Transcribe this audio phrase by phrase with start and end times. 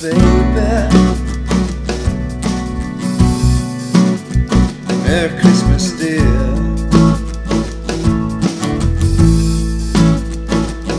[0.00, 0.14] Baby.
[5.02, 6.22] Merry Christmas, dear.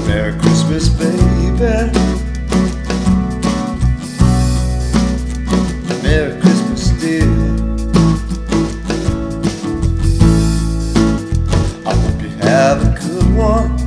[0.05, 1.91] Merry Christmas, baby.
[6.03, 7.23] Merry Christmas, dear.
[11.85, 13.78] I hope you have a good one.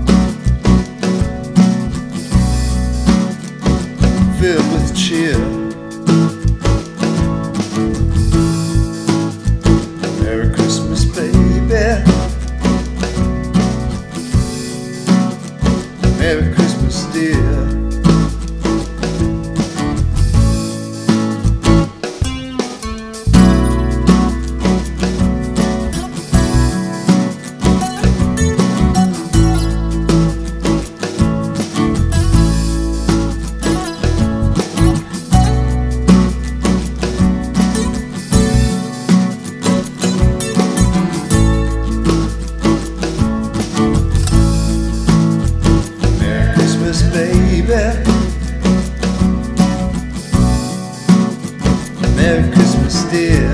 [11.15, 12.12] Baby.
[47.13, 47.67] Baby.
[52.17, 53.51] Merry Christmas, dear.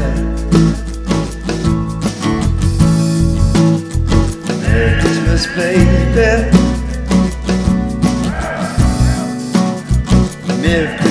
[4.63, 6.31] Merry Christmas, baby.
[10.63, 11.08] Merry Christmas,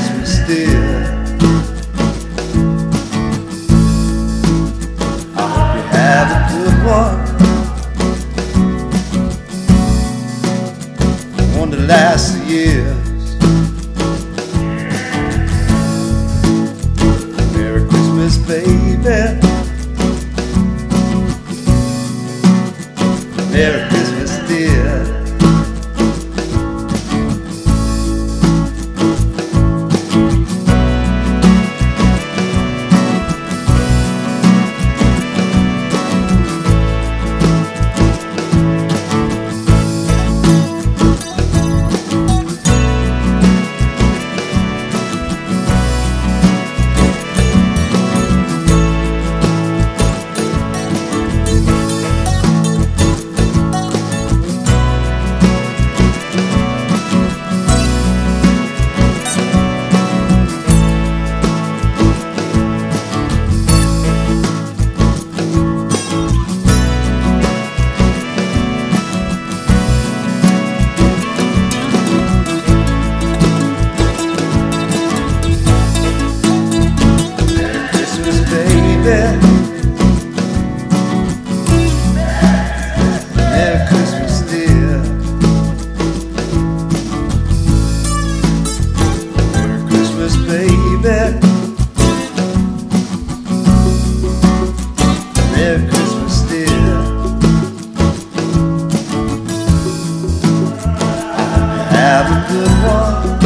[102.48, 103.38] good one.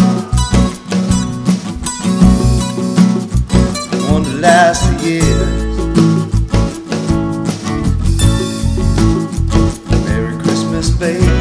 [4.12, 5.46] One to last a year.
[10.06, 11.41] Merry Christmas, baby.